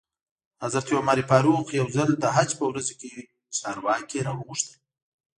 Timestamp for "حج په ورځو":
2.35-2.93